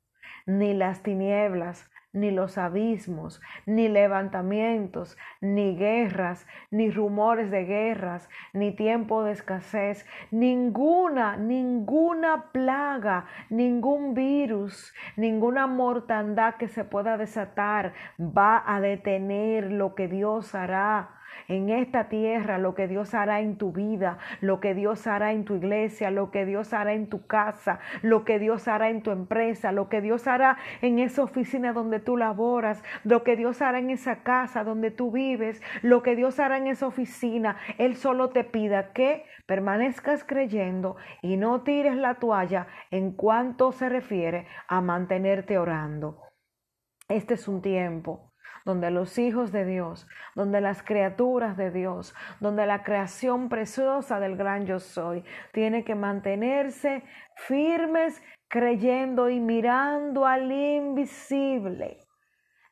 Ni 0.47 0.73
las 0.73 1.03
tinieblas, 1.03 1.88
ni 2.13 2.31
los 2.31 2.59
abismos, 2.59 3.41
ni 3.67 3.89
levantamientos, 3.89 5.17
ni 5.41 5.77
guerras, 5.77 6.47
ni 6.71 6.91
rumores 6.91 7.51
de 7.51 7.65
guerras, 7.65 8.29
ni 8.53 8.73
tiempo 8.73 9.25
de 9.25 9.33
escasez, 9.33 10.07
ninguna, 10.31 11.37
ninguna 11.37 12.51
plaga, 12.53 13.27
ningún 13.51 14.15
virus, 14.15 14.95
ninguna 15.17 15.67
mortandad 15.67 16.55
que 16.55 16.69
se 16.69 16.85
pueda 16.85 17.17
desatar 17.17 17.93
va 18.19 18.63
a 18.67 18.81
detener 18.81 19.71
lo 19.71 19.95
que 19.95 20.09
Dios 20.09 20.55
hará 20.55 21.18
en 21.49 21.71
esta 21.71 22.09
tierra, 22.09 22.59
lo 22.59 22.75
que 22.75 22.87
Dios 22.87 23.15
hará 23.15 23.41
en 23.41 23.57
tu 23.57 23.73
vida, 23.73 24.19
lo 24.41 24.61
que 24.61 24.75
Dios 24.75 25.07
hará 25.07 25.33
en 25.33 25.45
tu 25.45 25.57
iglesia, 25.57 26.11
lo 26.11 26.31
que 26.31 26.45
Dios 26.45 26.75
hará 26.75 26.93
en 26.93 27.09
tu 27.09 27.27
casa, 27.27 27.81
lo 28.03 28.25
que 28.25 28.39
Dios 28.39 28.69
hará 28.69 28.91
en 28.91 29.03
tu 29.03 29.11
empresa, 29.11 29.73
lo 29.73 29.89
que 29.89 30.03
Dios 30.03 30.29
hará 30.29 30.59
en 30.83 30.99
esa 30.99 31.23
oficina 31.23 31.73
donde 31.73 32.01
tú 32.01 32.17
laboras, 32.17 32.85
lo 33.03 33.25
que 33.25 33.35
Dios 33.35 33.63
hará 33.63 33.79
en 33.79 33.91
esa 33.91 34.23
casa 34.23 34.63
donde 34.63 34.91
tú 34.91 35.11
vives, 35.11 35.63
lo 35.83 36.03
que 36.03 36.15
Dios 36.17 36.39
hará 36.39 36.59
en 36.59 36.67
esa 36.67 36.87
oficina. 36.87 37.57
Él 37.79 37.97
solo 37.97 38.29
te 38.29 38.45
pida 38.45 38.93
que 38.93 39.25
permanezcas 39.47 40.25
creyendo 40.25 40.97
y 41.23 41.39
no 41.39 41.63
tires 41.63 41.97
la 41.97 42.17
toalla 42.17 42.67
en 42.91 43.13
cuanto 43.13 43.73
se 43.73 43.89
refiere 43.89 44.47
a 44.69 44.83
mantenerte 44.83 45.57
orando. 45.57 46.23
Este 47.09 47.35
es 47.35 47.49
un 47.49 47.63
tiempo 47.63 48.28
donde 48.69 48.91
los 48.91 49.17
hijos 49.17 49.51
de 49.51 49.65
Dios, 49.65 50.07
donde 50.35 50.61
las 50.61 50.83
criaturas 50.83 51.57
de 51.57 51.71
Dios, 51.71 52.15
donde 52.39 52.67
la 52.67 52.83
creación 52.83 53.49
preciosa 53.49 54.21
del 54.21 54.37
gran 54.37 54.67
yo 54.67 54.79
soy, 54.79 55.25
tiene 55.55 55.85
que 55.85 55.95
mantenerse 55.95 57.03
firmes, 57.35 58.23
creyendo 58.47 59.31
y 59.31 59.41
mirando 59.41 60.27
al 60.27 60.53
invisible. 60.53 62.01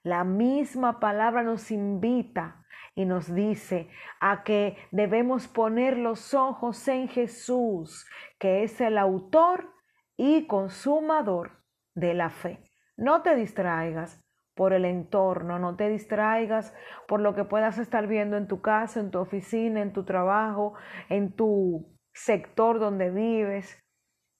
La 0.02 0.22
misma 0.22 1.00
palabra 1.00 1.42
nos 1.42 1.70
invita 1.70 2.62
y 2.94 3.06
nos 3.06 3.34
dice 3.34 3.88
a 4.20 4.42
que 4.44 4.76
debemos 4.90 5.48
poner 5.48 5.96
los 5.96 6.34
ojos 6.34 6.86
en 6.88 7.08
Jesús, 7.08 8.06
que 8.38 8.64
es 8.64 8.82
el 8.82 8.98
autor 8.98 9.72
y 10.18 10.46
consumador 10.46 11.52
de 11.94 12.12
la 12.12 12.28
fe. 12.28 12.60
No 12.98 13.22
te 13.22 13.34
distraigas 13.34 14.25
por 14.56 14.72
el 14.72 14.86
entorno, 14.86 15.58
no 15.58 15.76
te 15.76 15.88
distraigas 15.88 16.74
por 17.06 17.20
lo 17.20 17.34
que 17.34 17.44
puedas 17.44 17.78
estar 17.78 18.06
viendo 18.06 18.38
en 18.38 18.48
tu 18.48 18.62
casa, 18.62 18.98
en 19.00 19.10
tu 19.10 19.18
oficina, 19.18 19.82
en 19.82 19.92
tu 19.92 20.04
trabajo, 20.04 20.72
en 21.10 21.30
tu 21.32 21.94
sector 22.14 22.80
donde 22.80 23.10
vives, 23.10 23.78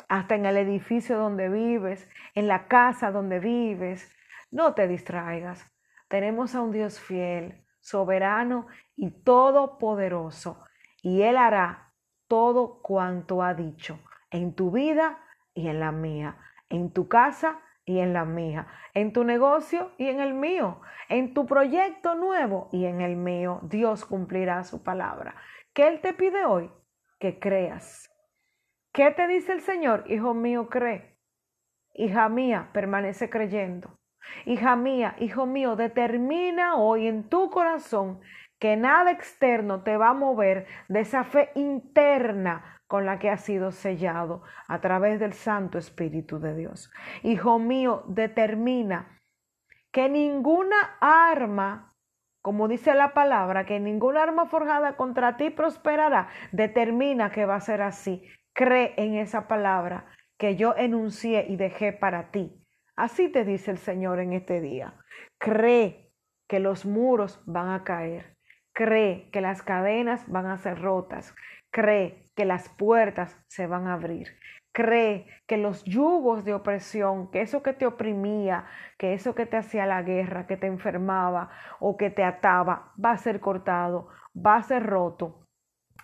hasta 0.08 0.34
en 0.34 0.46
el 0.46 0.56
edificio 0.56 1.18
donde 1.18 1.50
vives, 1.50 2.08
en 2.34 2.48
la 2.48 2.66
casa 2.66 3.12
donde 3.12 3.38
vives. 3.40 4.10
No 4.50 4.72
te 4.72 4.88
distraigas. 4.88 5.70
Tenemos 6.08 6.54
a 6.54 6.62
un 6.62 6.72
Dios 6.72 6.98
fiel, 6.98 7.62
soberano 7.80 8.68
y 8.96 9.10
todopoderoso, 9.22 10.64
y 11.02 11.22
Él 11.22 11.36
hará 11.36 11.92
todo 12.26 12.80
cuanto 12.80 13.42
ha 13.42 13.52
dicho 13.52 14.00
en 14.30 14.54
tu 14.54 14.70
vida 14.70 15.18
y 15.52 15.68
en 15.68 15.78
la 15.78 15.92
mía, 15.92 16.38
en 16.70 16.90
tu 16.90 17.06
casa 17.06 17.60
y 17.86 18.00
en 18.00 18.12
la 18.12 18.24
mía, 18.24 18.66
en 18.92 19.12
tu 19.12 19.24
negocio 19.24 19.92
y 19.96 20.08
en 20.08 20.20
el 20.20 20.34
mío, 20.34 20.80
en 21.08 21.32
tu 21.32 21.46
proyecto 21.46 22.16
nuevo 22.16 22.68
y 22.72 22.84
en 22.84 23.00
el 23.00 23.16
mío. 23.16 23.60
Dios 23.62 24.04
cumplirá 24.04 24.64
su 24.64 24.82
palabra. 24.82 25.36
¿Qué 25.72 25.86
Él 25.86 26.00
te 26.00 26.12
pide 26.12 26.44
hoy? 26.44 26.70
Que 27.18 27.38
creas. 27.38 28.10
¿Qué 28.92 29.12
te 29.12 29.26
dice 29.28 29.52
el 29.52 29.60
Señor? 29.60 30.04
Hijo 30.08 30.34
mío, 30.34 30.68
cree. 30.68 31.16
Hija 31.94 32.28
mía, 32.28 32.70
permanece 32.72 33.30
creyendo. 33.30 33.98
Hija 34.44 34.74
mía, 34.74 35.14
hijo 35.20 35.46
mío, 35.46 35.76
determina 35.76 36.76
hoy 36.76 37.06
en 37.06 37.28
tu 37.28 37.50
corazón 37.50 38.20
que 38.58 38.76
nada 38.76 39.12
externo 39.12 39.82
te 39.82 39.96
va 39.96 40.08
a 40.08 40.14
mover 40.14 40.66
de 40.88 41.00
esa 41.00 41.24
fe 41.24 41.50
interna 41.54 42.75
con 42.86 43.04
la 43.04 43.18
que 43.18 43.30
ha 43.30 43.36
sido 43.36 43.72
sellado 43.72 44.42
a 44.68 44.80
través 44.80 45.18
del 45.18 45.32
Santo 45.32 45.78
Espíritu 45.78 46.38
de 46.38 46.54
Dios. 46.54 46.90
Hijo 47.22 47.58
mío, 47.58 48.04
determina 48.08 49.20
que 49.90 50.08
ninguna 50.08 50.76
arma, 51.00 51.94
como 52.42 52.68
dice 52.68 52.94
la 52.94 53.12
palabra, 53.14 53.66
que 53.66 53.80
ninguna 53.80 54.22
arma 54.22 54.46
forjada 54.46 54.96
contra 54.96 55.36
ti 55.36 55.50
prosperará, 55.50 56.28
determina 56.52 57.30
que 57.30 57.46
va 57.46 57.56
a 57.56 57.60
ser 57.60 57.82
así. 57.82 58.22
Cree 58.52 58.94
en 58.96 59.14
esa 59.14 59.48
palabra 59.48 60.06
que 60.38 60.56
yo 60.56 60.74
enuncié 60.76 61.46
y 61.48 61.56
dejé 61.56 61.92
para 61.92 62.30
ti. 62.30 62.62
Así 62.94 63.30
te 63.30 63.44
dice 63.44 63.70
el 63.70 63.78
Señor 63.78 64.20
en 64.20 64.32
este 64.32 64.60
día. 64.60 64.94
Cree 65.38 66.12
que 66.48 66.60
los 66.60 66.86
muros 66.86 67.42
van 67.46 67.70
a 67.70 67.84
caer. 67.84 68.36
Cree 68.72 69.30
que 69.30 69.40
las 69.40 69.62
cadenas 69.62 70.24
van 70.28 70.46
a 70.46 70.58
ser 70.58 70.80
rotas. 70.80 71.34
Cree 71.70 72.25
que 72.36 72.44
las 72.44 72.68
puertas 72.68 73.36
se 73.48 73.66
van 73.66 73.88
a 73.88 73.94
abrir. 73.94 74.38
Cree 74.72 75.26
que 75.46 75.56
los 75.56 75.84
yugos 75.84 76.44
de 76.44 76.52
opresión, 76.52 77.30
que 77.30 77.40
eso 77.40 77.62
que 77.62 77.72
te 77.72 77.86
oprimía, 77.86 78.66
que 78.98 79.14
eso 79.14 79.34
que 79.34 79.46
te 79.46 79.56
hacía 79.56 79.86
la 79.86 80.02
guerra, 80.02 80.46
que 80.46 80.58
te 80.58 80.66
enfermaba 80.66 81.50
o 81.80 81.96
que 81.96 82.10
te 82.10 82.22
ataba, 82.22 82.92
va 83.02 83.12
a 83.12 83.18
ser 83.18 83.40
cortado, 83.40 84.08
va 84.36 84.56
a 84.56 84.62
ser 84.62 84.84
roto 84.84 85.46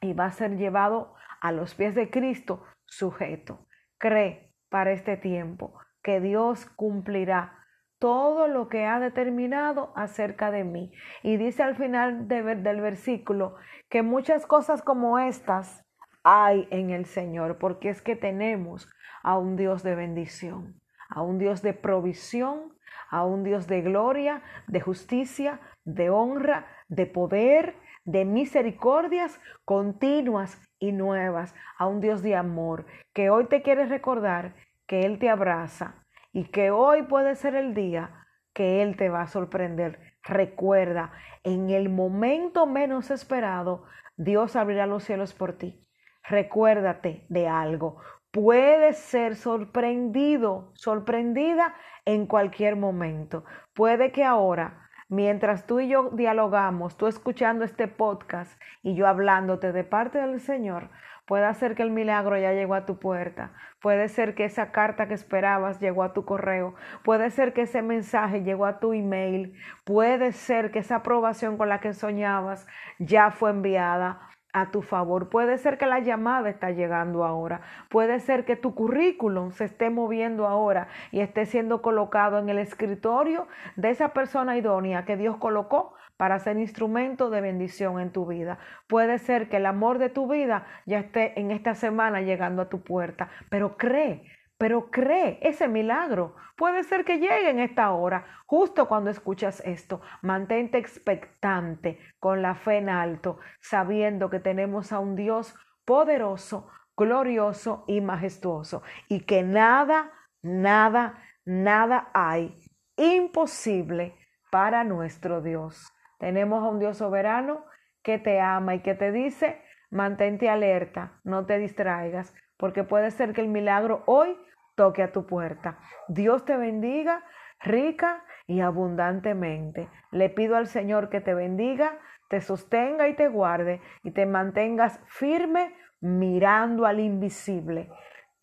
y 0.00 0.14
va 0.14 0.26
a 0.26 0.32
ser 0.32 0.56
llevado 0.56 1.14
a 1.42 1.52
los 1.52 1.74
pies 1.74 1.94
de 1.94 2.10
Cristo 2.10 2.64
sujeto. 2.86 3.66
Cree 3.98 4.54
para 4.70 4.92
este 4.92 5.18
tiempo 5.18 5.78
que 6.02 6.20
Dios 6.20 6.64
cumplirá 6.64 7.58
todo 7.98 8.48
lo 8.48 8.68
que 8.68 8.84
ha 8.84 8.98
determinado 8.98 9.92
acerca 9.94 10.50
de 10.50 10.64
mí. 10.64 10.92
Y 11.22 11.36
dice 11.36 11.62
al 11.62 11.76
final 11.76 12.26
del 12.26 12.80
versículo 12.80 13.54
que 13.88 14.02
muchas 14.02 14.46
cosas 14.46 14.82
como 14.82 15.18
estas 15.18 15.81
hay 16.24 16.68
en 16.70 16.90
el 16.90 17.06
Señor, 17.06 17.58
porque 17.58 17.88
es 17.88 18.02
que 18.02 18.16
tenemos 18.16 18.88
a 19.22 19.38
un 19.38 19.56
Dios 19.56 19.82
de 19.82 19.94
bendición, 19.94 20.80
a 21.08 21.22
un 21.22 21.38
Dios 21.38 21.62
de 21.62 21.74
provisión, 21.74 22.72
a 23.10 23.24
un 23.24 23.44
Dios 23.44 23.66
de 23.66 23.82
gloria, 23.82 24.42
de 24.66 24.80
justicia, 24.80 25.60
de 25.84 26.10
honra, 26.10 26.66
de 26.88 27.06
poder, 27.06 27.76
de 28.04 28.24
misericordias 28.24 29.40
continuas 29.64 30.60
y 30.78 30.92
nuevas, 30.92 31.54
a 31.78 31.86
un 31.86 32.00
Dios 32.00 32.22
de 32.22 32.34
amor, 32.34 32.86
que 33.12 33.30
hoy 33.30 33.46
te 33.46 33.62
quiere 33.62 33.86
recordar 33.86 34.54
que 34.86 35.00
Él 35.06 35.18
te 35.18 35.28
abraza 35.28 36.04
y 36.32 36.44
que 36.44 36.70
hoy 36.70 37.02
puede 37.02 37.36
ser 37.36 37.54
el 37.54 37.74
día 37.74 38.26
que 38.52 38.82
Él 38.82 38.96
te 38.96 39.08
va 39.08 39.22
a 39.22 39.26
sorprender. 39.26 39.98
Recuerda, 40.22 41.12
en 41.42 41.70
el 41.70 41.88
momento 41.88 42.66
menos 42.66 43.10
esperado, 43.10 43.84
Dios 44.16 44.56
abrirá 44.56 44.86
los 44.86 45.04
cielos 45.04 45.34
por 45.34 45.54
ti. 45.54 45.82
Recuérdate 46.24 47.24
de 47.28 47.48
algo. 47.48 47.98
Puedes 48.30 48.98
ser 48.98 49.36
sorprendido, 49.36 50.70
sorprendida 50.74 51.74
en 52.04 52.26
cualquier 52.26 52.76
momento. 52.76 53.44
Puede 53.74 54.12
que 54.12 54.24
ahora, 54.24 54.88
mientras 55.08 55.66
tú 55.66 55.80
y 55.80 55.88
yo 55.88 56.10
dialogamos, 56.10 56.96
tú 56.96 57.06
escuchando 57.06 57.64
este 57.64 57.88
podcast 57.88 58.60
y 58.82 58.94
yo 58.94 59.06
hablándote 59.06 59.72
de 59.72 59.84
parte 59.84 60.18
del 60.18 60.40
Señor, 60.40 60.88
Puede 61.26 61.54
ser 61.54 61.76
que 61.76 61.82
el 61.82 61.90
milagro 61.90 62.36
ya 62.36 62.52
llegó 62.52 62.74
a 62.74 62.84
tu 62.84 62.98
puerta. 62.98 63.52
Puede 63.80 64.08
ser 64.08 64.34
que 64.34 64.44
esa 64.44 64.72
carta 64.72 65.06
que 65.06 65.14
esperabas 65.14 65.80
llegó 65.80 66.02
a 66.02 66.12
tu 66.12 66.24
correo. 66.24 66.74
Puede 67.04 67.30
ser 67.30 67.52
que 67.52 67.62
ese 67.62 67.80
mensaje 67.80 68.42
llegó 68.42 68.66
a 68.66 68.80
tu 68.80 68.92
email. 68.92 69.54
Puede 69.84 70.32
ser 70.32 70.72
que 70.72 70.80
esa 70.80 70.96
aprobación 70.96 71.56
con 71.56 71.68
la 71.68 71.80
que 71.80 71.94
soñabas 71.94 72.66
ya 72.98 73.30
fue 73.30 73.50
enviada 73.50 74.20
a 74.52 74.70
tu 74.70 74.82
favor. 74.82 75.28
Puede 75.28 75.58
ser 75.58 75.78
que 75.78 75.86
la 75.86 76.00
llamada 76.00 76.50
está 76.50 76.70
llegando 76.70 77.24
ahora. 77.24 77.62
Puede 77.88 78.20
ser 78.20 78.44
que 78.44 78.56
tu 78.56 78.74
currículum 78.74 79.50
se 79.50 79.64
esté 79.64 79.90
moviendo 79.90 80.46
ahora 80.46 80.88
y 81.10 81.20
esté 81.20 81.46
siendo 81.46 81.82
colocado 81.82 82.38
en 82.38 82.48
el 82.48 82.58
escritorio 82.58 83.46
de 83.76 83.90
esa 83.90 84.10
persona 84.10 84.56
idónea 84.56 85.04
que 85.04 85.16
Dios 85.16 85.36
colocó 85.38 85.94
para 86.16 86.38
ser 86.38 86.56
instrumento 86.58 87.30
de 87.30 87.40
bendición 87.40 87.98
en 87.98 88.12
tu 88.12 88.26
vida. 88.26 88.58
Puede 88.86 89.18
ser 89.18 89.48
que 89.48 89.56
el 89.56 89.66
amor 89.66 89.98
de 89.98 90.10
tu 90.10 90.30
vida 90.30 90.66
ya 90.86 91.00
esté 91.00 91.38
en 91.40 91.50
esta 91.50 91.74
semana 91.74 92.20
llegando 92.20 92.62
a 92.62 92.68
tu 92.68 92.82
puerta, 92.82 93.28
pero 93.48 93.76
cree, 93.76 94.22
pero 94.62 94.92
cree 94.92 95.40
ese 95.42 95.66
milagro. 95.66 96.36
Puede 96.56 96.84
ser 96.84 97.04
que 97.04 97.18
llegue 97.18 97.50
en 97.50 97.58
esta 97.58 97.90
hora, 97.90 98.24
justo 98.46 98.86
cuando 98.86 99.10
escuchas 99.10 99.60
esto. 99.66 100.00
Mantente 100.20 100.78
expectante, 100.78 101.98
con 102.20 102.42
la 102.42 102.54
fe 102.54 102.76
en 102.76 102.88
alto, 102.88 103.40
sabiendo 103.60 104.30
que 104.30 104.38
tenemos 104.38 104.92
a 104.92 105.00
un 105.00 105.16
Dios 105.16 105.52
poderoso, 105.84 106.68
glorioso 106.96 107.82
y 107.88 108.00
majestuoso, 108.02 108.84
y 109.08 109.22
que 109.22 109.42
nada, 109.42 110.12
nada, 110.42 111.20
nada 111.44 112.12
hay 112.14 112.54
imposible 112.96 114.14
para 114.52 114.84
nuestro 114.84 115.40
Dios. 115.40 115.92
Tenemos 116.20 116.62
a 116.62 116.68
un 116.68 116.78
Dios 116.78 116.98
soberano 116.98 117.64
que 118.04 118.20
te 118.20 118.40
ama 118.40 118.76
y 118.76 118.80
que 118.82 118.94
te 118.94 119.10
dice, 119.10 119.60
mantente 119.90 120.48
alerta, 120.48 121.20
no 121.24 121.46
te 121.46 121.58
distraigas, 121.58 122.32
porque 122.56 122.84
puede 122.84 123.10
ser 123.10 123.32
que 123.32 123.40
el 123.40 123.48
milagro 123.48 124.04
hoy 124.06 124.38
toque 124.74 125.02
a 125.02 125.12
tu 125.12 125.26
puerta. 125.26 125.78
Dios 126.08 126.44
te 126.44 126.56
bendiga 126.56 127.22
rica 127.60 128.24
y 128.46 128.60
abundantemente. 128.60 129.88
Le 130.10 130.28
pido 130.30 130.56
al 130.56 130.66
Señor 130.66 131.08
que 131.08 131.20
te 131.20 131.34
bendiga, 131.34 131.98
te 132.28 132.40
sostenga 132.40 133.08
y 133.08 133.14
te 133.14 133.28
guarde 133.28 133.80
y 134.02 134.10
te 134.10 134.26
mantengas 134.26 135.00
firme 135.06 135.74
mirando 136.00 136.86
al 136.86 136.98
invisible, 137.00 137.90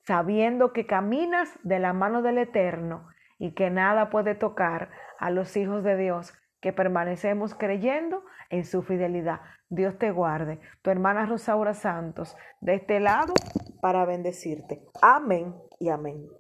sabiendo 0.05 0.71
que 0.71 0.85
caminas 0.85 1.59
de 1.63 1.79
la 1.79 1.93
mano 1.93 2.21
del 2.21 2.37
Eterno 2.37 3.07
y 3.37 3.53
que 3.53 3.69
nada 3.69 4.09
puede 4.09 4.35
tocar 4.35 4.89
a 5.19 5.29
los 5.29 5.55
hijos 5.57 5.83
de 5.83 5.97
Dios 5.97 6.33
que 6.61 6.73
permanecemos 6.73 7.55
creyendo 7.55 8.23
en 8.49 8.65
su 8.65 8.81
fidelidad. 8.81 9.41
Dios 9.69 9.97
te 9.97 10.11
guarde. 10.11 10.59
Tu 10.81 10.89
hermana 10.89 11.25
Rosaura 11.25 11.73
Santos, 11.73 12.35
de 12.59 12.75
este 12.75 12.99
lado, 12.99 13.33
para 13.81 14.05
bendecirte. 14.05 14.81
Amén 15.01 15.55
y 15.79 15.89
amén. 15.89 16.38